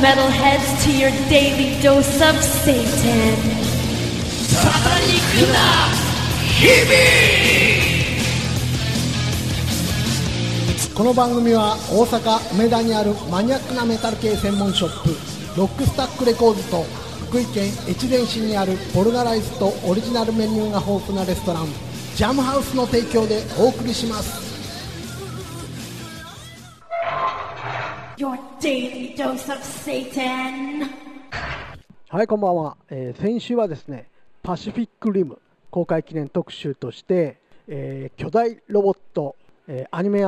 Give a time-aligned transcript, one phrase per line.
[0.00, 3.36] Metalheads, to your daily dose of Satan.
[10.94, 16.84] この番組は大阪梅田にあるマニアックなメタル系専門ショップロックスタックレコーズと
[17.28, 21.66] 福井県越前市にあるポルガライスとオリジナルメニューが豊富なレストラン
[22.16, 24.49] ジャムハウスの提供でお送りします
[28.20, 30.90] Your daily dose of Satan.
[32.10, 34.10] はいこんばんは、えー先週はですね
[34.42, 35.38] パシフィックリム
[35.70, 39.36] 公開記念特集として、えー巨大ロボット、
[39.68, 40.20] えーアニメ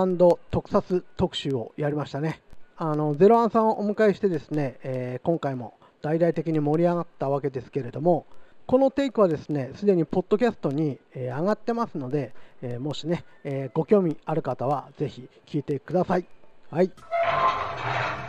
[0.51, 2.41] 特撮特集をやりましたね。
[2.79, 8.25] あのゼロワンさんをお迎えしてですね、えー今回も大々的に盛り上がったわけですけれども
[8.67, 16.25] このテイクはですねすでにポッドキャストに、えー上がってますので、えーもしね、えーご興味ある方はぜひ聞いてください。
[16.73, 16.91] はい。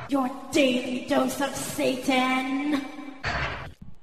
[0.09, 2.77] Your daily dose of Satan.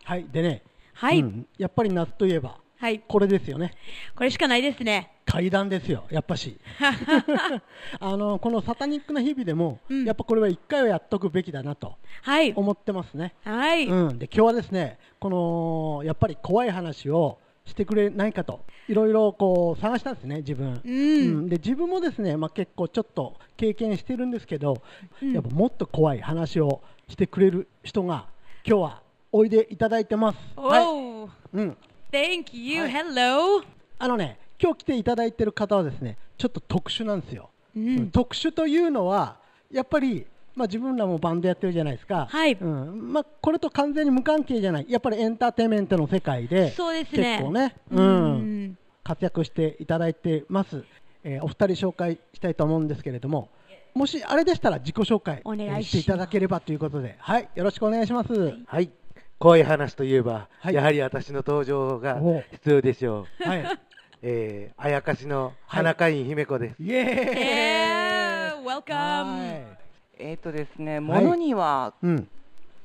[0.02, 0.24] はい。
[0.32, 0.62] でね、
[0.94, 1.46] はい、うん。
[1.58, 3.74] やっぱり夏といえばはい、これですよね。
[4.16, 5.12] これしかないですね。
[5.26, 6.56] 階段ですよ、やっぱし。
[8.00, 10.04] あのこのサタニックな日々でも、うん。
[10.06, 13.34] やっぱこれは一回はやっとくべきだなとはい、思ってますね。
[13.44, 17.38] はい、うん、で今日はですね、このやっぱり怖い話を
[17.70, 20.80] してくれないかと、いろいろこう探したんですね、自分。
[20.84, 24.82] うんで自分もですね、まあ、結構ちょっと経験してるんですけど、
[25.22, 28.26] うんやっぱもっと怖い話をしてくれる人が
[28.66, 30.38] 今日はおいでいただいてます。
[30.56, 30.84] はい。
[30.84, 31.76] Oh, うん。
[32.12, 33.64] thank you, はい hello.
[33.98, 37.50] あのね、今日来ていただいてる方はですね、ちょっと特殊なんですよ。
[37.76, 39.38] うん特殊というのは、
[39.70, 42.52] やっぱり、まあ、自分らもバンドやってるじゃないですか、はい。
[42.52, 43.12] うん。
[43.12, 47.36] まあ、これと完全に無関係じゃない、やっぱりエンターテインメントの世界で、そうですね。
[47.38, 48.78] 結構ね、うん。
[49.04, 50.84] 活躍していただいてます、
[51.24, 53.50] えーお二人紹介したいと思うんですけれども、
[53.94, 58.54] もしあれでしたら自己紹介お願いしていただければということで、はい、よろしくお願いします。
[58.66, 58.90] はい。
[59.38, 59.64] 怖い。
[59.64, 60.74] 話といえば、はい。
[60.74, 63.48] やはり私の登場がお必要でしょう。
[63.48, 63.64] はい、
[64.22, 66.82] えー、あやかしの花会員姫子です。
[66.82, 68.64] イエーイ。
[68.64, 69.79] Yeah, welcome.
[70.20, 72.28] はいえーとですね、はい物にはうん、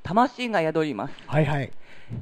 [0.03, 1.13] 魂が宿ります。
[1.27, 1.71] はいはい。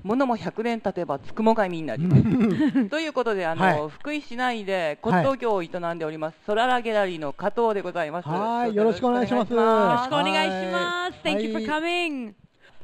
[0.02, 2.90] 物も100年経てばつくも神になります。
[2.90, 8.28] ということで、あの、はい福井市内で骨董業を営んでおります、ソララギャラリーの加藤でございます。
[8.28, 11.26] はいよろしくお願いしますよろよしくお願いします。
[11.26, 12.43] はい Thank you for coming.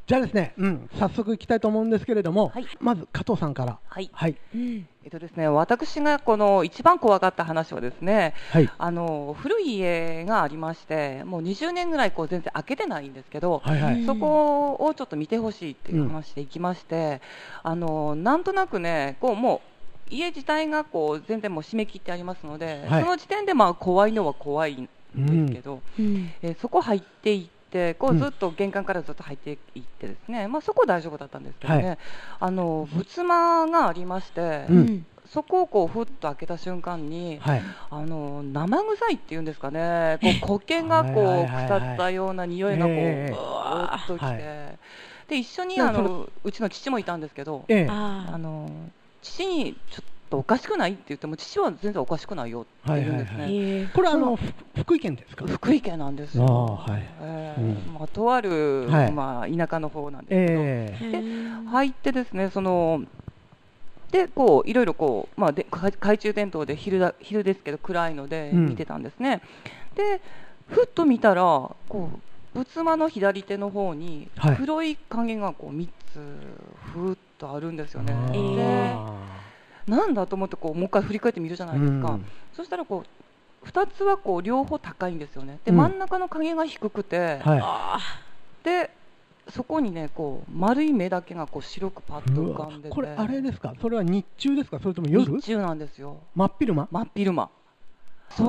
[0.09, 3.77] じゃあですね、うん、早速いきたいと思うんですけれども、はいまず加藤さんから。
[3.87, 4.35] はいはい。
[4.55, 8.69] うんえっとですね、私がこの一番怖かった話はですね、はい。
[8.75, 14.03] あの古い家がありまして、もう20年ぐらいこう全然開けてないんですけど、はいはい。
[14.07, 17.21] そこをちょっと見てほしいっていう話で行きまして、
[17.61, 19.61] あのなんとなくね、こうも
[20.09, 27.58] う家自体がこう全然もう締め切ってありますので、はいその時点でまあ怖いのは怖いんですけど、うんえーそこ入っていって、
[27.99, 28.19] こううん。
[28.19, 31.97] ずっと玄関からずっと入っていってですね、まあそこは大丈夫だったんですけどね、はい。
[32.39, 35.05] あの仏間がありまして、うん。
[35.31, 37.61] そこをこうふっと開けた瞬間に、はい。
[37.91, 44.37] あの生臭いっていうんですかね、こう苔がこはいう腐ったような匂いがこう、えーっときて、はい。
[45.27, 47.87] で一緒にあのうちの父もいたんですけど、ええ。
[47.87, 48.69] ああの
[49.21, 50.03] 父にちょっと
[50.37, 50.91] おかしくない？
[50.91, 52.69] って言っても、父は全然おかしくないよって
[53.01, 53.43] 言うんですね。
[53.43, 55.45] はいーえこれあの、ふ福井県ですか？
[55.47, 56.45] 福井県なんですよ。
[56.45, 61.05] ああはいええうんまあ、とある、はいまあ、田舎の方なんですけど、ええ。
[61.17, 63.03] ー入ってですね、その
[64.11, 69.41] でこういろいろこう、まあ、でか懐中電灯で昼だ昼ですけど暗いのでうん見てたんですね。
[69.95, 70.21] で
[70.67, 72.19] ふっと見たらこう
[72.57, 76.19] 仏間の左手の方にはい黒い影がこう3つ
[76.93, 78.13] ふーっとあるんですよね。
[78.13, 79.48] あでー
[79.89, 82.11] なんだと思ってこうもう一回振り返ってみるじゃないですか。
[82.11, 83.03] うんそしたらこ
[83.63, 85.59] う2つはこう両方高いんですよね。
[85.65, 87.99] でうん真ん中の影が低くて、はあ
[88.63, 88.91] で
[89.49, 92.35] そこにねこう丸い目だけがこう白くパッい。
[92.35, 93.73] と浮かんでてこれあれですか？
[93.81, 94.79] それは日中ですか？
[94.79, 95.25] それとも夜？
[95.25, 95.41] 日。
[95.41, 96.87] 中なんですよ真っ昼間？
[96.91, 97.49] 真っ昼間
[98.29, 98.47] そう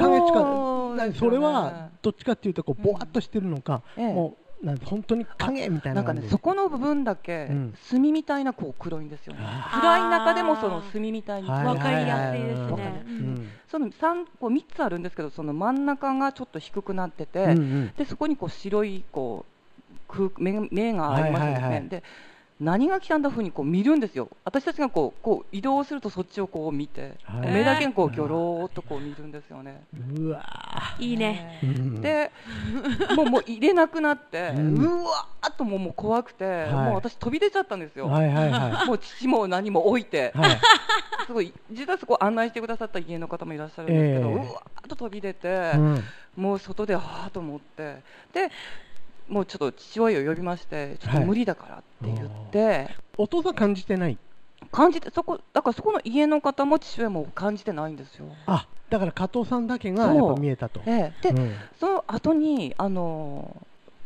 [1.15, 7.75] それはどっちかっていうとこうぼわっとしてるのか、ええもうなん本当に影みたいななんかねそこの部分だけうん。
[7.91, 9.41] 炭みたいなこう黒いんですよね。
[9.43, 13.05] あ暗い中でもその炭みたいにはいわかりやすいですね。
[13.07, 13.17] ううん。
[13.35, 13.49] ん。
[13.71, 17.93] その三こう3つあるんですけどその真ん中がちょっと低くなってて、うんうん。
[17.97, 19.47] でそこにこう白いこ
[19.91, 21.89] う空目目がありますね、はいはいはい。
[21.89, 22.03] で
[22.61, 24.29] 何が来たんだふうにこう見るんですよ。
[24.45, 27.51] 私たちがこうこう移動するとそっちをこう見て、はい。
[27.51, 29.83] 目だけがこうギョローっとこう見るんですよね。
[30.15, 30.45] うわ
[30.99, 31.59] いいね。
[32.03, 32.31] で
[33.17, 36.73] もう もう入れなくなって、ううんわーっともうもう怖くて、い。
[36.75, 40.61] もう私飛び出ちゃったんですよ、はいはいはもう父も何も置いて、いはい。
[41.27, 44.35] すごい実はそこ案内してくださった家の方もいらっしゃるんですけど、ええ。
[44.35, 46.05] うわーっと飛び出て、うん。
[46.37, 48.03] もう外ではあと思って。
[48.35, 48.51] で
[49.31, 54.19] もうちょっと父親を呼びまして、ちょっと無理だからって言って、お父さん感じてない？
[54.73, 58.27] 感じて、そこ、だからそこの家の方も父親も感じてないんですよ。
[58.47, 60.17] あだから加藤さんだけがそう。
[60.17, 60.83] やっぱ見えたと。
[60.85, 61.33] ええ。
[61.33, 61.53] で、うん。
[61.79, 63.57] その後に、あの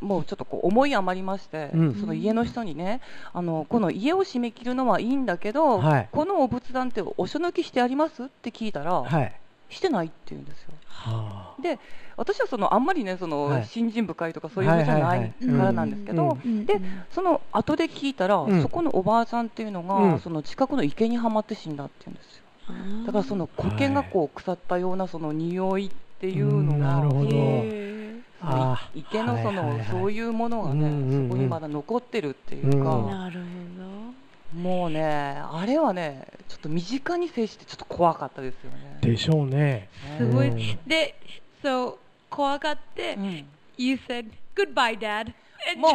[0.00, 1.94] もうちょっとこう思い余りまして、うん。
[1.94, 3.00] その家の人にね、
[3.32, 6.09] あのこの家を締め切るのはいいんだけど、はい。
[6.12, 8.25] このお仏壇ってお書抜きしてあります？
[8.25, 9.41] って聞いたら、はい。
[9.69, 10.70] してないって言うんですよ。
[10.87, 11.78] はで
[12.16, 13.66] 私はそのあんまりねその、はい。
[13.66, 15.58] 信心深いとかそういうのじゃないはいはいはい。
[15.58, 16.64] からなんですけど、うん。
[16.66, 16.81] で
[17.11, 18.62] その後で聞いたら、うん。
[18.62, 20.20] そこのおばあちゃんっていうのが、うん。
[20.20, 22.44] その近くの池にはまって死んだっていうんですよ。
[23.06, 25.90] だからその苔がこう腐ったようなその匂いっ
[26.20, 27.31] ていうのが、なるほど。
[27.32, 29.00] へそのあー。
[29.00, 33.40] 池のその、はいはいはいそういうものがね、そこにまだ残ってるっていうか、なる
[34.55, 38.99] もうねあれはねちょっと身近に接してちょっと怖かったですよね。
[39.01, 39.89] でしょうね。
[40.19, 40.56] すごいうん。
[40.87, 41.15] で、
[41.62, 41.99] そう、
[42.31, 43.47] 怖がってう、ん
[43.77, 45.33] You said, Goodbye, Dad.
[45.77, 45.93] もう.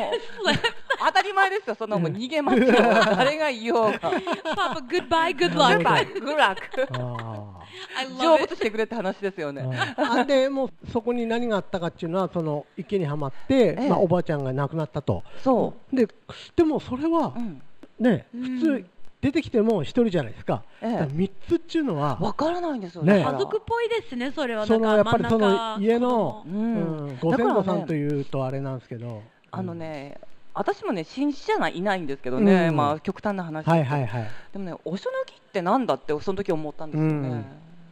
[1.06, 4.00] 当たり前ですよ、そんなもん逃げますよ、誰が言おうが。
[4.56, 5.82] Papa, goodbye, good luck.
[5.82, 6.58] Goodbye, good luck
[8.18, 9.62] 成 love 仏してくれって話ですよね。
[9.62, 16.08] ーあでもうそこに何があったかっていうのはその池にはまって、ええまあ、おばあちゃんが亡くなったとそで
[16.56, 17.40] でもそれはう。
[17.40, 17.62] うん。
[18.00, 18.60] ね、うん。
[18.60, 18.86] 普通
[19.22, 20.92] 出てきても一人じゃないですか,、ええ。
[20.94, 23.04] だから3つっていうのはわからないんですよ。
[23.04, 24.66] ね家族っぽいですね、それは。
[24.66, 27.18] そのやっぱりその家の、ううんん。
[27.20, 30.18] ご先祖さんというとあれなんですけど、あのね、
[30.54, 32.76] 私もね、信じ者はいないんですけどね、うん。
[32.76, 33.68] まあ極端な話。
[33.68, 34.28] はいはいはい。
[34.54, 37.46] でもね、お書抜きってなんだって、その時思ったんですよね。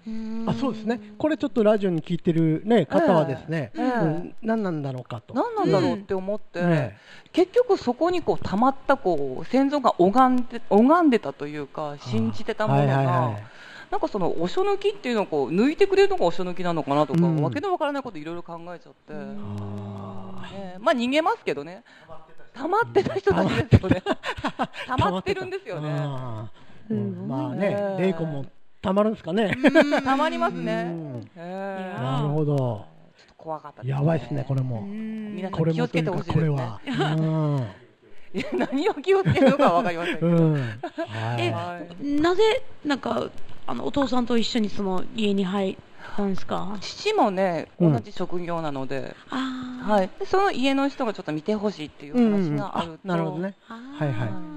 [0.07, 0.45] うん。
[0.47, 0.99] あそうですね。
[1.17, 3.83] これちょっとラジオに聞いてる、ね、方はですね、ええ。
[3.83, 5.33] うん何なんだろうかと。
[5.33, 6.97] 何なんだろうって思って、え
[7.33, 13.43] 結局そこにこう溜まったこう先祖が拝んで拝んでたというか信じてたものが、はいはいはい。
[13.91, 17.41] なんかそのお書抜きっていうのをこう抜いてくれるのがお書抜きなのかなとか、うん。
[17.41, 20.75] わけのわからないこといろいろ考えちゃって、あえ。
[20.77, 21.83] ーまあ逃げますけどね。
[22.53, 24.03] 溜まってた人たちですよね。
[24.87, 25.89] 溜まってるんですよね。
[26.89, 27.27] うん。
[27.27, 28.45] まあえね、えレイコも
[28.87, 29.51] たまるんですかね。
[30.05, 30.85] 溜まりますうね
[31.35, 32.55] なるほど。
[32.55, 32.85] ちょ
[33.25, 34.81] っと怖かったやばいですね、これも。
[34.81, 35.59] 皆さん。
[35.59, 36.45] これ気をつけてほしいですね。
[36.45, 36.79] くこれは。
[38.57, 40.79] 何を気をつけるのかわかりません。
[41.37, 41.51] え
[42.01, 43.29] なぜ、なんか、
[43.65, 45.75] あの、お父さんと一緒にその家に入っ
[46.15, 46.77] たんですか？
[46.79, 47.91] 父もねうん。
[47.93, 49.17] 同じ職業なので。
[49.29, 53.55] はい、でその家の人がちょっと見てほしいっていう話があるなるほどね。
[53.67, 54.27] はいはい。
[54.29, 54.56] うん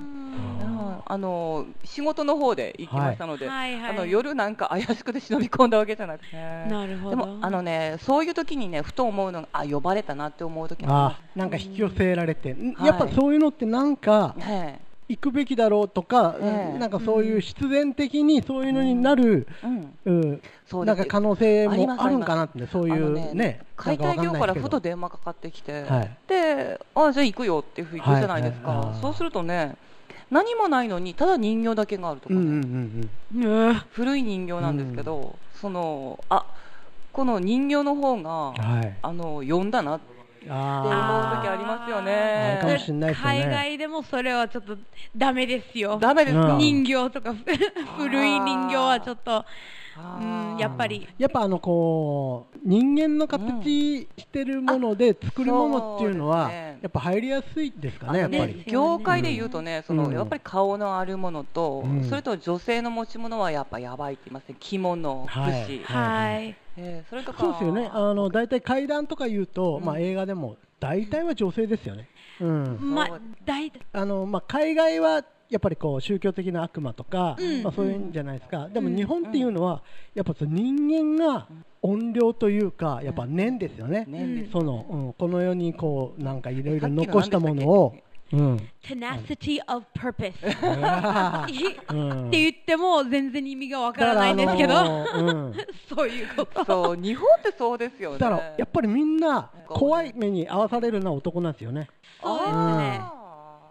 [1.11, 3.81] あの仕事の方で行きましたので、はい。
[3.81, 7.11] はいあの夜なんか怪しくて忍び込んだわけじゃなくて、なるほど。
[7.11, 12.75] でもあのねそういう時にねふと思うのがあ呼ばれたなって思う時もあーなんか引き寄せられて、ん。
[12.75, 16.79] はいやっぱそういうのってなんかりますね行くべきだろうとか、ええ。
[16.79, 20.43] なんかそういう必然的にそういうのになる、うん、うん。
[20.65, 20.95] そうです。
[20.95, 26.17] なんか可能性もあるんかなってね、そういうね、解なんかわ体業からふと電話かかってきて、はい。
[26.29, 29.75] であじゃあ行くよっていうふうに言うじゃないですか、はいそうするとね
[30.31, 33.75] 何もないのにただ人形だけがあるとかね、うんうんうんうん。
[33.93, 36.47] 古い人形なんですけど、そのあ
[37.13, 38.97] この人形の方が、うん、はい。
[39.03, 40.05] あの呼んだなって
[40.47, 42.61] 思うあ時ありますよね。
[42.93, 43.15] ね。
[43.15, 44.77] 海外でもそれはちょっと
[45.17, 45.99] ダメですよ。
[46.01, 46.59] ダメですか、うん。
[46.59, 47.35] 人形とか
[47.99, 49.45] 古い人形はちょっと、あ
[50.01, 51.07] うーん、やっぱり。
[51.19, 58.65] やっぱあのこう人間の形してるもので作るものっていうのはやっぱ入りやすいですかねやっぱねり。
[58.67, 66.57] 業界で言うとね、そのうんやっぱり顔のあるものと、うんそれと女性の持ち物はやっぱやばいって言いますね、着物、櫛、はいはい。
[66.77, 67.91] えーそれとか、そうですよね。
[67.93, 72.09] あの大体階段とか言うと、うんまあ映画でも大体は女性ですよね。
[72.41, 72.79] うん。
[72.95, 78.69] まそう、大あのまあ海外はやっぱりこう宗教的な悪魔とか、うんまあそういうんじゃないですか。
[78.69, 79.83] でもうん日本っていうのは
[80.15, 81.49] やっぱその人間が
[81.83, 84.07] 怨霊というかやっぱ念ですよね。
[84.53, 87.97] その、うん、この世にこうなんかいろいろ残したものを、
[88.33, 88.57] うん。
[88.83, 95.55] tenacity of purpose あっーうんて言っても全然意味がわからないんですけど、だからあのーうん
[95.93, 96.65] そういうこと。
[96.65, 98.19] そう、日本ってそうですよね。
[98.19, 101.89] だからやっぱりみんな怖い目に遭わされるのは男なんですよね。
[102.23, 103.20] そうですね。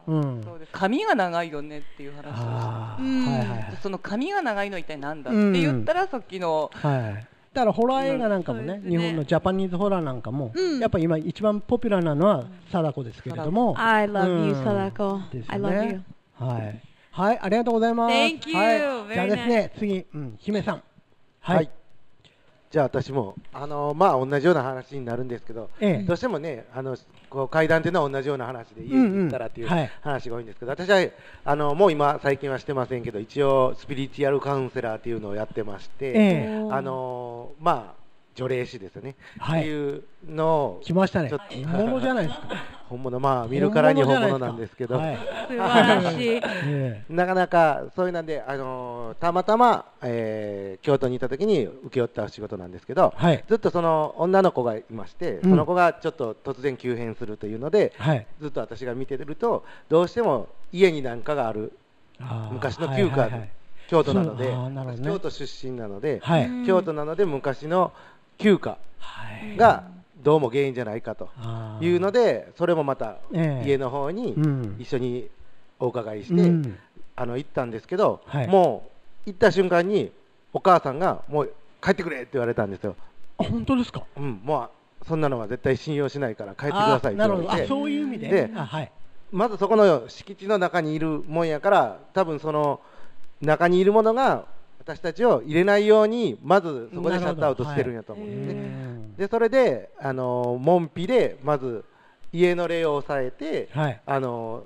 [0.09, 0.43] うん。
[0.43, 0.71] そうです。
[0.73, 7.27] 髪が長いよねっていう話をしてその髪が長いの一体なんだって言ったら、さっきの、はい。
[7.53, 10.79] だからホラー映画なんかもね、日本のジャパニーズホラーなんかも、うん。
[10.79, 14.63] やっぱ今一番ポピュラーなのは貞子ですけれども、I love you, うん。
[14.63, 15.29] Sadako.
[15.31, 16.03] です I ね love you.
[16.39, 16.81] はい。
[17.11, 18.13] はい、ありがとうございます。
[18.13, 18.55] Thank you.
[18.55, 20.83] はい、じゃあですね、次、うん、姫さん。
[21.41, 21.55] はい。
[21.57, 21.69] はい。
[22.71, 26.03] じゃあ私も、あのまあ、同じような話になるんですけど、ええ。
[26.03, 26.95] どうしてもね、あの
[27.29, 29.67] こう階段っていうのは同じような話で、家に行ったらっていう
[30.01, 31.07] 話が多いんですけど、私は
[31.45, 36.67] あのもう今、最近はしてませんけど、一応、スピリチュアルカウンセラーっていうのをやってまして、ええ。
[36.71, 37.98] あのまあ、
[38.39, 39.59] 除霊師ですよね、はい。
[39.59, 41.29] っていうのを来ましたね。
[41.29, 42.47] ちょっと本物じゃないですか。
[42.87, 45.17] 本物まあ見るからに本物なんですけど、はい
[45.49, 46.41] 素晴らしい。
[46.65, 53.43] えなかなかそういうなんで、あのーたまたま、えー京都にいた時に請け負った仕事なんですけど、えはい。
[53.47, 55.49] ずっとその女の子がいまして、うん。
[55.49, 58.25] その子がちょっと突然急変するというので、はい。
[58.39, 61.73] ずっと私が見てると、どうしても家になんかがある、
[62.51, 63.49] 昔の旧家はいはいはい。
[63.89, 64.99] 京都なので、ね。
[65.03, 66.21] 京都出身なので、
[66.65, 67.91] 京都なので昔の
[68.39, 69.57] 旧家はい。
[69.57, 69.83] が
[70.23, 71.29] どうも原因じゃないかと
[71.81, 73.69] いうので、それもまたええ。
[73.69, 74.75] 家の方にうん。
[74.79, 75.29] 一緒に
[75.79, 76.77] お伺いして、うん。
[77.15, 78.47] あの行ったんですけど、はい。
[78.47, 78.89] も
[79.25, 80.11] う行った瞬間に
[80.53, 82.95] お母さんがもう帰ってくれって言われたんですよ、
[83.37, 84.03] あ本当ですか？
[84.17, 84.69] うん、も
[85.01, 87.67] うそんなのは絶対信用しないから帰ってくださいって言われて。
[87.67, 88.49] そういう意味で
[89.31, 92.79] まずそこの敷地の中にいるもんやから多分その
[93.41, 94.45] 中にいるものが
[94.79, 101.83] 私たちを入れないようにまずそこでシャットアウトしてるんやと思うんですね、うんでそれであの門扉でまず
[102.31, 104.01] 家の霊を抑えて、はい。
[104.05, 104.63] あの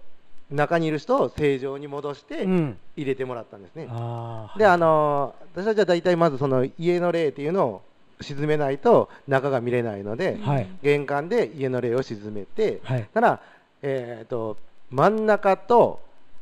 [0.52, 2.78] 中にいる人を正常に戻してうん。
[2.96, 4.60] 入れてもらったんですね、あー。
[4.60, 7.82] であの私たちは大体まずその家の霊っていうのを
[8.22, 10.68] 鎮めないと中が見れないので、はい。
[10.84, 13.10] 玄関で家の霊を鎮めて、はい。
[13.12, 13.40] ただ、
[13.82, 14.58] えー、と
[14.92, 16.00] 真ん中と、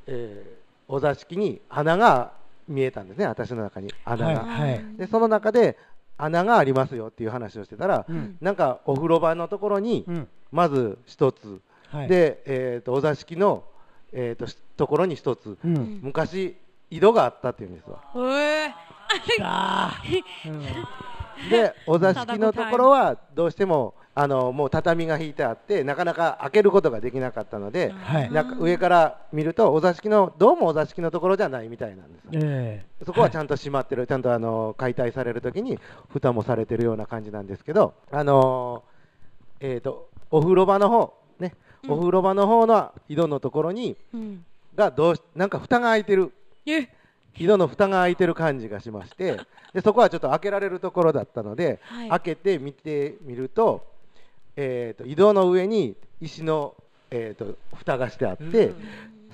[0.08, 0.62] えー
[0.92, 2.34] お座敷に穴が
[2.68, 4.42] 見えたんですね、私の中に穴が。
[4.44, 4.86] はいはい。
[4.98, 5.78] でその中で
[6.18, 8.38] 穴がありますよっていう話をしてたら、うん。
[8.42, 10.28] なんかお風呂場のところにうん。
[10.52, 12.08] まず一つ、はい。
[12.08, 13.64] で、えー、とお座敷の、
[14.12, 16.00] えー、としところに一つ、うん。
[16.04, 16.56] 昔
[16.90, 18.02] 井戸があったっていうんですわ。
[18.16, 18.72] えー。
[20.46, 20.62] うん
[21.50, 28.32] でお座敷のところはどうしてもあのもう畳が引いてあってなかなか開けることができなかったので、はい。
[28.32, 32.32] なんか上から見るとお座敷のどうもお座敷のところじゃないみたいなんですよ。
[32.34, 33.06] ええ。
[33.06, 41.54] そこはちゃんと閉まってる、ちゃんとあの解体されるときに蓋もされてるような感じなんですけど、あのーえー、とお風呂場の方ね、
[41.88, 44.46] お風呂場の方の井戸のところにうん。
[44.76, 46.34] がどうしなんか蓋が開いてる。
[46.66, 46.90] え。
[47.38, 49.38] 井戸の蓋が開いてる感じがしまして
[49.74, 52.10] でそこはちょっと開けられるところだったので、はい。
[52.10, 53.86] 開けてみてみると,、
[54.56, 56.76] えー、と井戸の上に石の、
[57.10, 58.74] えー、と蓋がしてあって、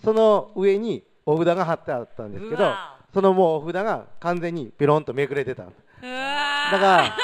[0.04, 2.72] その上にお札が貼ってあったんですけど
[3.14, 5.64] そのもうお札が完全にペロンとめくれてた。
[5.64, 7.18] だから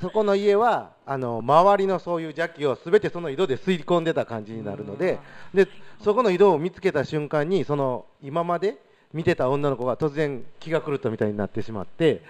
[0.00, 5.18] そこの家はあの周りのそういう邪気をすべてその井戸で吸い込んでた感じになるので
[5.54, 5.68] で
[6.02, 8.78] そこの井戸を見つけた瞬間にその今まで
[9.12, 12.22] 見てた女の子が突然気が狂ったみたいになってしまって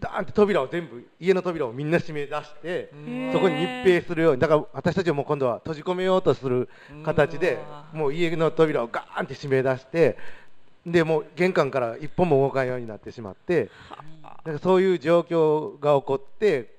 [0.00, 6.68] ダーンって扉を全部家の扉をみんな閉め出してーそこに密閉するようにだから私たちはもう今度は閉じ込めようとする
[7.04, 7.58] 形で
[7.92, 10.16] もう家の扉をガーンって閉め出して
[10.86, 13.70] でもう玄関から一歩も動かんようになってしまって
[14.22, 16.77] だからそういう状況が起こって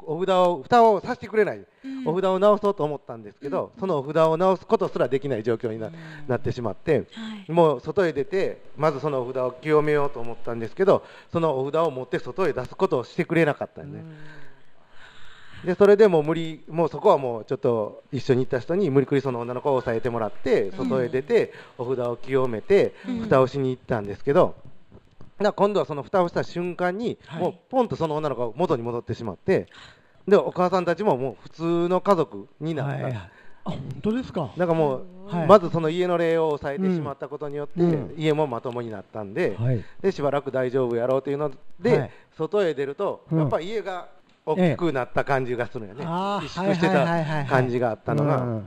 [0.00, 1.64] お札を蓋をさせてくれない、
[2.04, 5.90] お札を直そうと思ったんですけど、そのお札を直すことすらできない状況にな,、
[6.28, 7.52] なってしまって、はい。
[7.52, 14.00] もう外へ出てまずそのお札を清めようと思ったんですけどそのお札を持って外へ出すことをしてくれなかったんで,、
[15.64, 24.54] でそれでもう無理もうそこはもうちょっと一緒に行った人に無理くりその女の子を抑えてもらって外へ出て、お札を清めて、蓋をしに行ったんですけど、
[25.44, 27.42] だ今度はその蓋をした瞬間に、はい。
[27.42, 29.66] もうポンとその女の子が元に戻ってしまって
[30.26, 33.30] でお母さんたちももう普通の家族になった、はい
[33.68, 34.52] あ本当ですか？
[34.56, 35.46] なんかもう、はい。
[35.48, 38.14] まずその家の霊を抑えてしまったことによって、うん。
[38.16, 39.84] 家もまともになったんで,、はい。
[40.00, 41.50] でしばらく大丈夫やろうというの
[41.80, 42.10] で、はい。
[42.38, 43.38] 外へ出ると、うん。
[43.40, 44.06] やっぱり家が
[44.46, 48.62] 大きくなった感じがするよね、あー萎縮してた感じがあったのが、か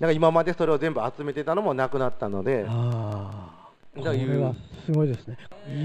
[0.00, 3.59] ら今までそれを全部集めてたのもなくなったので、ああ
[4.00, 4.54] これは
[4.84, 5.36] すごいですね。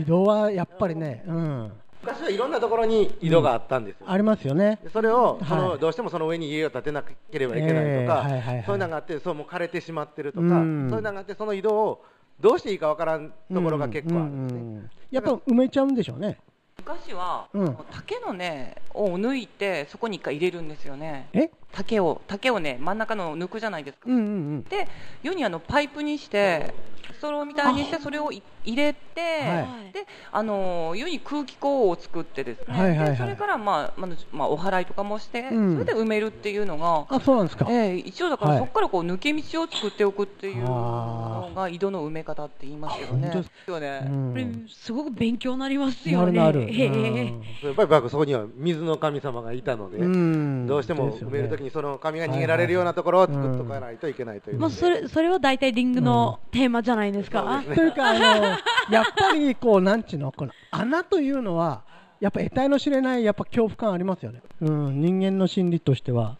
[0.01, 1.71] 井戸はやっぱりねうん。
[2.01, 4.05] 昔はいろんなところに井戸があったんですよ。
[4.09, 4.79] ありますよね。
[4.83, 10.87] でそれをその、はいどうしてもその上に家を建てなければいけないとか、えーはいはいはいそういうのがあってそうもう枯れてしまってるとか、うん。
[10.89, 12.03] そういうのがあってその井戸を
[12.39, 14.61] どうしていいかわからんところが結構あるんですね。
[14.61, 14.89] うんうんうん。
[15.11, 16.39] やっぱ埋めちゃうんでしょうね。
[16.77, 17.77] 昔は、うん。
[17.91, 21.29] 竹のねを抜いてそこに一回入れるんですよね。
[21.33, 21.49] え？
[21.75, 24.25] 竹を竹をね真ん中の抜くじゃないですか、うんうんう
[24.59, 24.63] ん。
[24.63, 24.87] で
[25.21, 26.73] 世にあのパイプにして
[27.17, 29.93] ストローみたいにしてそれをい入れて、はい。
[29.93, 33.09] であの世に空気口を作ってですね、はいはいはい。
[33.11, 35.73] でそれから、まあまあまあ、お祓いとかもして、うん。
[35.73, 37.67] それで埋めるっていうのが、あそうなんですか。
[37.69, 38.59] ええ一応だから、はい。
[38.59, 43.27] そこからこう抜け道を作っておくっていうあのが井戸の埋め方って言いますけどね。
[43.29, 44.01] あ本当よね。
[44.03, 44.31] うん。
[44.31, 46.31] これすごく勉強になりますよね。
[46.31, 46.73] なるなる。
[46.73, 50.65] へえやっぱりやっぱそこには水の神様がいたので、うん。
[50.67, 54.59] どうしてもですよ埋めるときねにその神が逃げられるようなところを作っとかないといけないという。
[54.59, 57.63] まあ、のでそれそれは大体リングのテーマじゃないですか？
[57.67, 61.83] というかあのやっぱりこうなんちゅうのこの穴というのは
[62.19, 66.37] やっぱ得体の知れないやっぱ恐怖感ありますよね、うん、人間の心理としては、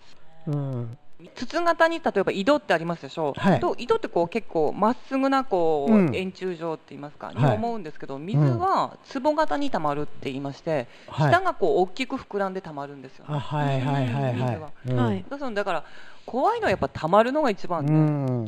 [0.47, 0.97] うん、
[1.33, 3.59] 筒型に例えば井戸ってありますでしょ、はい。
[3.59, 11.31] と井戸ってこう結構まっすぐなこう、うん円柱状って言いますか、にはい思うんですけど水は壺型にたまるって言いまして、はい。
[11.31, 14.97] 下がこう大きく膨らんでたまるんですよ、あはいはいはいはい、うん。
[14.97, 15.25] はい。
[15.29, 15.83] だからだから
[16.25, 18.45] 怖いのはやっぱたまるのが一番ね、うん、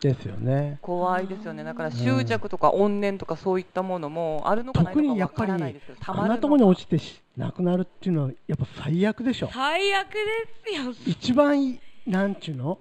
[0.00, 0.78] ですよね。
[0.82, 1.64] 怖いですよね。
[1.64, 9.50] だから執着とか怨念とかそういったものもあるのかないのかわやっぱりからないですけどたあんまるところに落ちてし亡くなるっていうのはやっぱ最悪でしょ。
[9.52, 10.18] 最悪で
[10.64, 10.94] すよ。
[11.06, 12.78] 一番いなんちゅうの？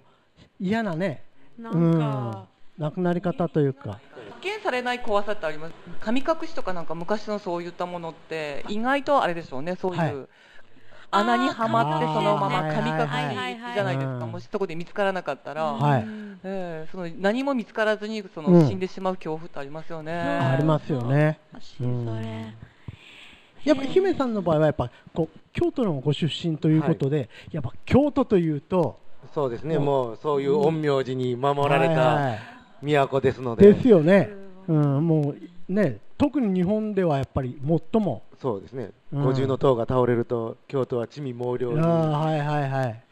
[0.59, 1.23] 嫌なね。
[1.57, 2.45] なんか、
[2.77, 3.99] 亡くなり方というか。
[4.29, 5.73] 発見されない怖さってあります？
[6.01, 10.13] 神隠しとかなんか昔のそういったものって意外とあれでしょうねそういう、はい。
[11.11, 16.39] 穴にはまってそのままはい神隠しじゃないですか、うんもしそこで見つからなかったら、はいうん。
[16.43, 18.67] ええその何も見つからずにその、うん。
[18.67, 20.13] 死んでしまう恐怖ってありますよね。
[20.13, 21.39] ありますよね。
[21.53, 22.53] 私うん。
[23.63, 28.99] やっぱ姫さんの場合はやっぱこう京都のご出身ということで、やっぱ京都というと
[29.35, 32.39] そうですね、もうそういう陰陽師に守られはいたはい。
[32.81, 34.29] 都ですので、ですよね、
[34.69, 35.35] うん、も
[35.69, 39.23] うね特に日本ではやっぱり最もそうですね、うん。
[39.25, 43.03] 五重塔が倒れると、京都は地味猛あ量に、ーはいはいはい、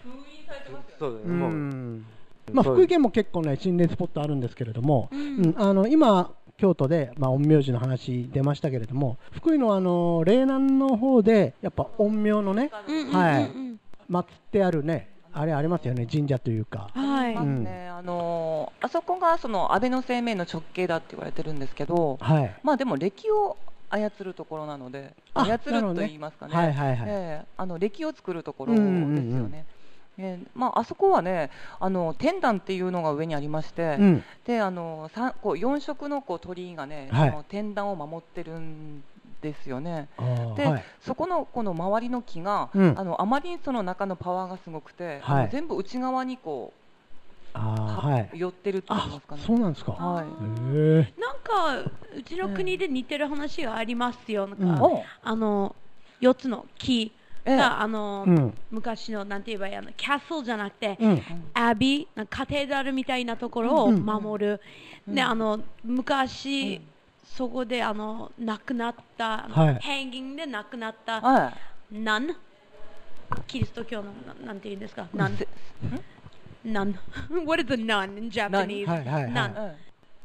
[0.97, 2.05] そうですうねもう、ん
[2.53, 13.43] まあ、福井県も結構ね心霊スポットあるんですけれども、ううんんあの今京都で、まあ、陰陽師の話出ましたけれども福井のあの霊南の方でやっぱ陰陽のねうんうんうんはい。
[13.43, 13.79] うん
[14.11, 16.89] 祀ってあるねあれありますよね神社というか。
[16.93, 17.35] はい。
[17.35, 22.55] ますね、あのーあそこがその安倍の生命の直系だって言われてるんですけど、はい。
[22.63, 23.57] まあでも暦を
[23.89, 27.07] 操るところなので、あ操ると言いますかね、はいはいはい。
[27.07, 29.01] ええあの暦を作るところですようんうん。
[29.01, 29.65] うんね。
[30.19, 34.23] ええまあ、あそこはねあの天壇っていうのが上にありまして、うん。
[34.45, 37.29] であのさこう4色のこう鳥居がね、はい。
[37.31, 39.03] その天壇を守ってるん
[39.43, 40.08] ですよね。
[40.17, 40.84] あーで、はい。
[41.01, 42.95] そこのこの周りの木が、うん。
[42.97, 45.49] あのあまりにその中のパワーがすごくて、はい。
[45.51, 46.73] 全部内側にこ
[47.53, 48.29] あう、ーはい。
[48.39, 49.43] 寄ってるって言いあますかね。
[49.45, 49.91] そうなんですか。
[49.91, 50.25] はい。
[51.19, 54.47] なんかうちの国で似てる話がありますよ。
[54.47, 54.82] なんか、うん。
[54.82, 55.75] おあの
[56.21, 57.13] 四つの木
[57.45, 57.58] ええ。
[57.58, 58.53] が、あの、うん。
[58.71, 61.21] 昔のなんて言えばいいあのキャッスルじゃなくて、うん。
[61.53, 63.99] アビーカテドラルみたいなところをうん。
[64.06, 64.62] 守る、
[65.08, 65.15] うん。
[65.15, 66.92] であの昔、うん
[67.36, 69.80] そこであの亡くなった、はい。
[69.82, 71.50] ヘンギングで亡くなったは
[71.91, 71.96] い。
[71.96, 72.36] ナン？
[73.48, 75.08] キリスト教のななんて言うんですか？
[75.13, 75.38] ナン？
[75.38, 75.48] せ
[76.63, 77.00] ナン。
[77.46, 78.88] What is a nun in Japanese?
[78.88, 79.76] はいはいはい。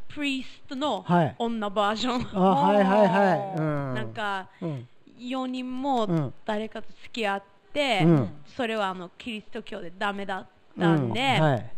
[0.08, 1.34] プリストのはい。
[1.38, 3.38] 女バージョン、あはいはいはい。
[3.58, 3.94] うん。
[3.94, 4.88] なんかうん。
[5.18, 6.34] 4人もうん。
[6.44, 7.42] 誰かと付き合っ
[7.72, 8.28] て、うん。
[8.56, 10.46] それはあのキリスト教でダメだっ
[10.78, 11.42] たんで、うん。
[11.42, 11.72] はい。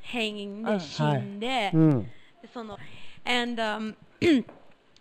[0.00, 2.10] ヘンギングで死んで、うん。
[2.52, 2.78] その
[3.24, 3.94] and、um,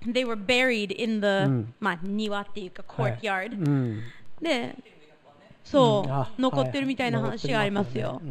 [0.05, 3.17] they were buried in the、うんまあ庭っていうかはい。
[3.19, 4.01] courtyard、うん。
[4.41, 4.75] で
[5.63, 6.13] そう、うん。
[6.13, 8.21] あ残ってるみたいなは話がありますよ、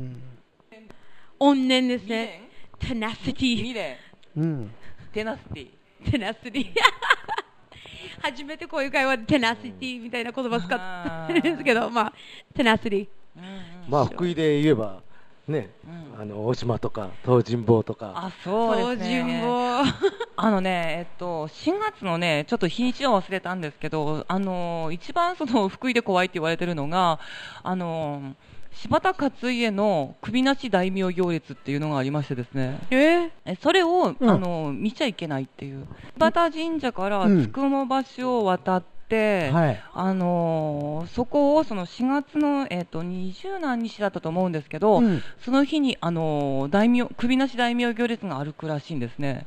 [1.38, 2.48] 怨念ですね。
[2.78, 3.96] tenacity 未練、
[4.36, 4.42] うん。
[4.42, 4.70] うん
[5.12, 5.80] テナスティ。
[6.04, 6.72] tenacity
[8.22, 12.12] 初めてこういう会話で tenacity みたいな言葉使ってるんですけどまあ
[12.54, 13.46] tenacity うんう
[13.88, 13.90] ん。
[13.90, 15.02] まあ、福井で言えば、
[15.50, 15.70] ね、
[16.14, 16.20] うん。
[16.20, 19.42] あの大島とか東尋坊とか、あ、そうです順ね。
[19.42, 19.84] 望
[20.36, 27.18] あのね、えっと、4月のね、ちょっと日にちは忘れたんですけど、あの、一番その福井で怖いって言われてるのが、
[27.62, 28.34] あの、
[28.72, 34.30] 柴田勝家の首なし大名行列っていうのがありましてですね、ええそれを、うん。
[34.30, 37.42] あの見ちゃいけないっていう、柴田神社からうん。
[37.42, 37.86] つくも
[38.16, 39.82] 橋を渡って、はい。
[39.94, 45.22] あのーそこをその4月の、えー、と20何日だったと思うんですけど、うん。
[45.40, 49.46] その日に、あのー大名首なし大名行列が歩くらしいんですね。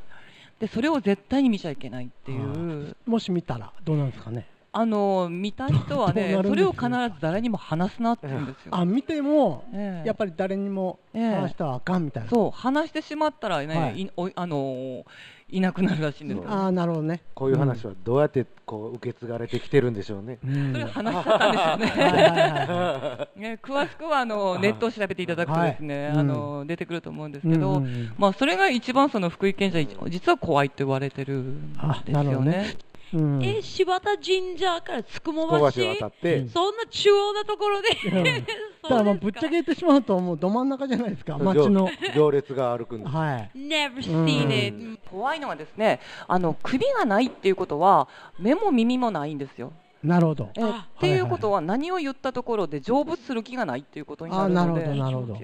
[0.60, 4.46] でそれを絶対に見ちゃいけないっていう、もし見たらどうなんですかね？
[4.76, 8.74] あのー見た人はねそれを必ず誰にも話すなって言うんですよ。
[8.74, 10.06] あ見てもええ。
[10.08, 11.34] やっぱり誰にもええ。
[11.40, 12.28] 話したらあかんみたいな。
[12.28, 14.02] そう話してしまったらね、はい。
[14.02, 15.04] いおあのー
[15.48, 16.44] いなくなるらしいんですよ。
[16.48, 20.38] ああなるほどねこういう話はどうやってこう受け継がれてきてるんでしょうね。
[20.44, 23.28] うんそれを話しちゃったんですよね。
[23.36, 32.76] ね、詳しくはあのネットを調べていただくとですね、はいあの出てくると思うんですけど、うんうんうんまあそれが一番その福井県じゃ実は怖いって言われてるんあですよねなるほどね。
[33.14, 33.44] うん。
[33.44, 36.48] え柴田神社からつくも小橋橋渡って、うん。
[36.48, 37.88] そんな中央なところで。
[38.82, 41.34] だからまあぶっちゃけけ言ってしまうともうど真ん中じゃないですか。
[41.38, 41.88] 行街の。
[42.14, 43.16] 行列が歩くんです。
[43.16, 43.50] はい。
[43.54, 44.96] Never う seen ん。
[44.96, 49.72] it 怖いのはですね、あの首がないっていうことは目も耳もないんですよ。
[50.02, 50.50] なるほど。
[50.56, 55.34] えっていうことは何を言ったところで成仏する気がないっていうことにああなるので、なるほど。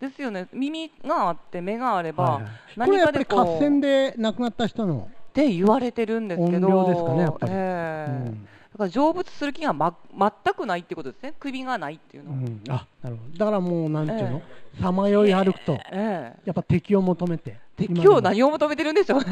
[0.00, 0.48] ですよね。
[0.52, 2.52] 耳があって目があれば、はいはい。
[2.76, 7.52] これ何やっぱりかでこう合戦で亡くなった人のって言われてるんですけど、音量ですかねやっぱり。
[7.54, 8.10] ええ。
[8.10, 8.48] うん。
[8.72, 12.36] だから成仏する気が、ま、全くないってことですね、首がないっていうのは。
[12.36, 12.62] うん。
[12.68, 13.38] あなるほど。
[13.38, 14.42] だからもうなんていうの？
[14.80, 16.40] さまよい歩くとええ。
[16.44, 17.58] やっぱ敵を求めて。
[17.76, 19.30] 敵を何を求めてるんでしょう 見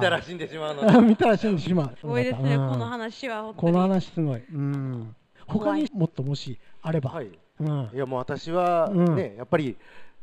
[0.00, 0.98] たら死んでしまうので。
[1.06, 1.94] 見たら死んでしまう。
[1.98, 2.70] すごいですね、うん。
[2.70, 3.92] この話は本当このに。
[3.92, 4.42] 話すごい。
[4.52, 5.14] うん。
[5.46, 7.28] 他にもっともしあれば、はい。
[7.60, 7.90] うん。
[7.94, 9.16] いやもう私はうん。
[9.16, 9.76] ね、やっぱり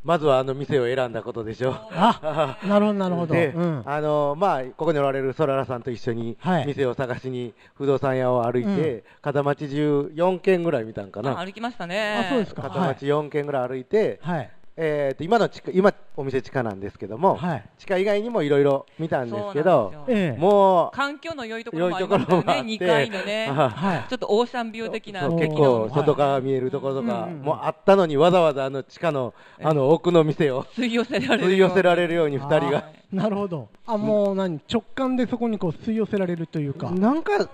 [0.04, 1.74] まずはあの店を選んだことでしょう。
[1.92, 6.68] あなるほどなるほど、で、うん、あのまあここにおられるソララさんと一緒にはい。
[6.68, 9.04] 店を探しに不動産屋を歩いて、うん。
[9.22, 11.40] 片町中4軒ぐらい見たんかな。
[11.40, 12.28] あ歩きましたね。
[12.28, 12.62] あそうですか。
[12.64, 14.50] 片町4軒ぐらい歩いて、はい
[14.82, 17.70] えーと今の地下今お店地下なんですけども、はい。
[17.78, 19.94] 地下以外にもいろいろ見たんですけど
[20.38, 23.48] もう環境の良いところもありましたよね、2良いところもあって階のね。
[23.48, 24.06] あはい。
[24.10, 31.50] ちょっとオーシャンビュー的な結構外から見えるところとか、もうあったのにわざわざあの地下のあの奥の店を吸い寄せられる。
[31.50, 32.78] 吸い寄せられるように2人が。
[32.78, 32.84] は。
[33.12, 33.16] い。
[33.16, 36.92] なるほどあもう何直感でそこにこう吸い寄せられるというか。
[36.92, 37.50] なんか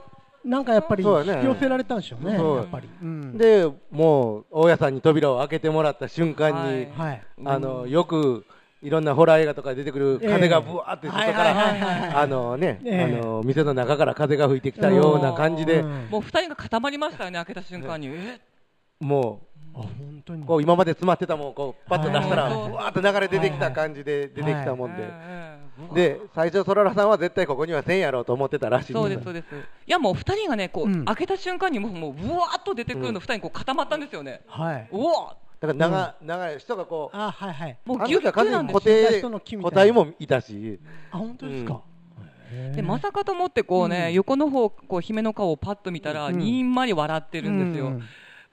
[0.46, 1.40] なんかやっぱりそうだね。
[1.40, 2.58] 引き寄せられたんでしょうねそう。
[2.58, 6.88] やっぱり、うん、でもう大家さんに扉を開けてもらった瞬間に、
[7.44, 8.46] あのよく
[8.84, 13.04] いろんなホラー映画とかで出てくる風がぶわーって外からあのね、ええ。
[13.22, 16.08] あの店の中から風が吹いてきたような感じで、うん。
[16.12, 18.10] もう2人が固まりましたよね、開けた瞬間に。
[18.12, 18.40] え？
[19.00, 19.42] も
[19.74, 20.44] あ本当に。
[20.44, 22.70] うこう今まで詰まってたもんをこうパッと出したら、はい。
[22.70, 28.94] ぶわーっと流れ出てきた感じで出てきたもんで、ええで最初、そららさんは絶対ここにはせんやろうと思ってたらしい。
[28.94, 29.46] んそうです、そうです。
[29.88, 31.06] いや、もう2人がね、こう、うん。
[31.06, 33.14] 開けた瞬間にもう、もう、ぶわーっと出てくるうん。
[33.14, 34.42] の、2人にこう固まったんですよね。
[34.48, 34.88] はい。
[34.92, 37.78] おおだから長,、長い人がこう、あはいはい。
[37.86, 40.80] もうギュッあの時は完ギュなんです固定死んだ人の木みたいな個体もいたし、
[41.12, 41.82] あ本当ですか、
[42.76, 44.14] でまさかと思ってこうね、うん。
[44.14, 46.40] 横の方こう姫の顔をパッと見たら、うん。
[46.40, 47.88] にんまり笑ってるんですよ。
[47.88, 48.04] うん。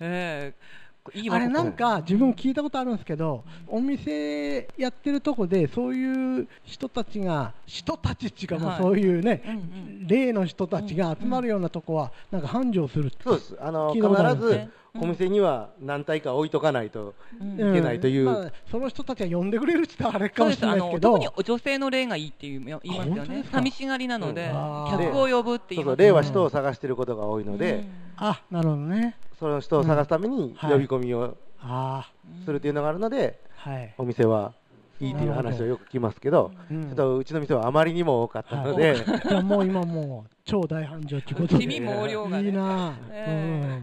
[0.00, 0.81] ええ
[1.14, 8.82] いいわあれなんか自分聞いたことあるんですけどお店やってるとこでそういう人たちが人たちっていうかまあはい。
[8.82, 9.56] そういうね、うんう
[10.04, 10.06] ん。
[10.06, 14.02] 例の人たちが集まるようなとこはなんか繁盛するってそうです、あの必
[14.40, 17.54] ずお店には何体か置いとかないとうん。
[17.54, 21.12] いけないという、まあ、その人たちが呼んでくれるって言ったらあれかもしれないですけど。
[21.12, 23.44] の特に女性の霊がいいっていう言いますよね。
[23.50, 24.52] 寂しがりなので、
[24.90, 29.16] 客を呼ぶって言いますそうそう霊は人を探していることが多いので、うんあなるほどね。
[29.38, 30.72] その人を探すためにはい。
[30.72, 32.08] 呼び込みをあ
[32.44, 34.52] するというのがあるので、あはい、お店は
[35.00, 38.96] いいという話をよく聞きますけど、うんちょっとうちの店はあまりにも多かったので、はい、
[39.28, 41.64] じゃあもう今もう超大繁盛っていうことで。
[41.64, 42.46] 地味猛量がね。
[42.46, 42.88] いいな。
[42.90, 43.82] あ、え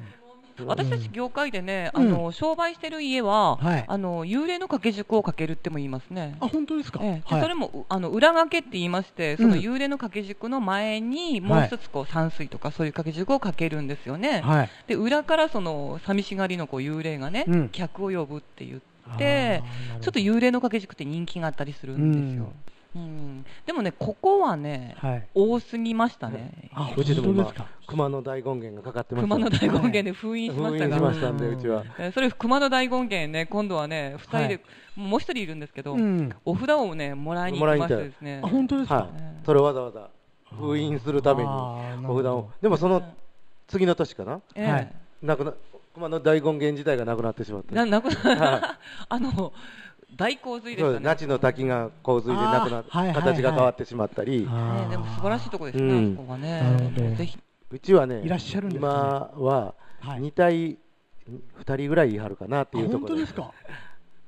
[0.66, 2.02] 私たち業界でね、うん。
[2.02, 3.86] あの商売してる家は、はい。
[3.88, 6.38] あの幽霊の掛け軸をかけるっても言いますね。
[6.42, 14.42] うん、あ本当ですか、それもうあの裏掛けって言いまして、そのうん幽霊の掛け軸の前にもう一つこう山水とかそういう掛け軸をかけるんですよね。
[14.42, 14.70] はい。
[14.88, 17.70] で裏からその寂しがりのこう幽霊がね、うん。
[17.70, 19.64] 客を呼ぶって言って
[20.02, 22.52] ちょっと幽霊の掛け軸って人気があったりするんですよ。
[22.96, 23.46] うん。
[23.66, 25.28] でもねここはね、はい。
[25.34, 26.70] 多すぎましたね。
[26.74, 27.72] あうちでも今本当です。
[27.72, 30.90] か、熊の大権現がかかってました熊の大権現で封印しま封した。
[30.90, 31.84] が、印しましたんで、うちは。
[32.00, 34.62] えーそれ熊の大権現ね今度はね二人で、はい。
[34.96, 36.30] もう一人いるんですけど、うん。
[36.46, 38.42] お札をねもらいに行きましてですね。
[38.44, 39.08] あ本当ですか、はい、
[39.46, 40.10] それをわざわざ
[40.58, 43.04] 封印するためにお札を、でもその
[43.68, 44.72] 次の年かな、ええ。
[44.72, 44.92] はい。
[45.22, 45.54] なくな
[45.94, 48.78] 熊の大権現自体がなくなってしまって、ななくは
[49.10, 49.54] あの
[50.16, 54.46] 大洪水でそうしたね那智の滝が洪水でなくなっあーはいはいはい形が変わってしまったり、ね、
[54.90, 56.14] でも素晴らしいところですね、うん。
[56.14, 57.16] あそこはね。
[57.18, 57.38] ぜひ。
[57.72, 58.94] うちはね、いらっしゃるんですかね。
[59.38, 60.22] 今ははい。
[60.22, 60.78] 2体、
[61.64, 63.52] 2人ぐらいいはるかなっていうあところ本当ですか。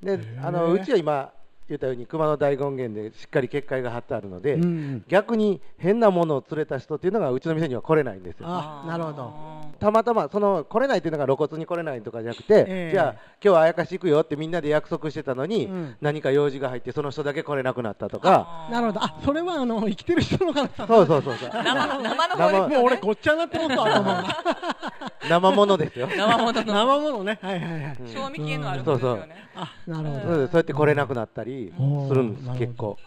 [0.04, 0.48] でー。
[0.48, 1.32] あのうちは今
[1.72, 5.06] 言ったように熊の大権現でしっかり結界が張ってあるので、うんうん。
[5.08, 8.46] 逆に変なものを連れた人っていうのがうちの店には来れないんですよ。
[8.48, 9.34] あなるほど。
[9.80, 12.92] たまたまその来れないっていうのが露骨に来れないとかじゃなくて、ええ。
[12.92, 15.96] じゃあ今日はあやかし行くよってみんなで約束してたのに、うん。
[16.02, 19.04] 何か用事が入ってその人だけ来れなくなったとか、なるほど。
[19.04, 21.50] あそれはあの生きてる人の話そうそうそうそう。
[21.52, 22.76] 生生の方ね。
[22.76, 26.08] もう俺ごっちゃになってますわ頭が生ものですよ。
[26.08, 26.74] 生ものの。
[26.74, 27.40] 生ものね。
[27.42, 27.98] はいはいはい。
[28.00, 28.08] うん。
[28.08, 32.08] 賞味期限のあるものですよね、あなるほそうそうやって来れなくなったりうん。
[32.08, 32.98] するんです結構。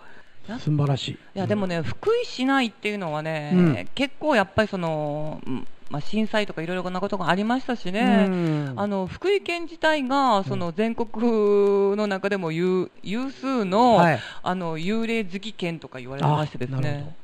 [0.49, 1.13] ど素晴らしい。
[1.13, 3.89] いやでもね、福井市内っていうのはね、うん。
[3.95, 8.73] 結構やっぱりその、うんまあ、震災とかいろいろなことがありましたしうね、ん。
[8.77, 14.21] あの福井県自体がその全国の中でも有有数の,、はい。
[14.43, 17.17] あの幽霊好き県とか言われてましてですあなるね。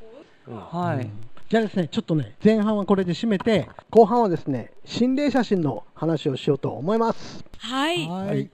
[0.49, 1.09] うんはい、
[1.51, 8.07] じゃあですねちょっとね前半はこれで締めて後半はですね心霊写真の話をしようと思いますはい。
[8.07, 8.49] はい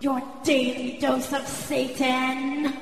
[0.00, 2.72] Your daily dose of Satan.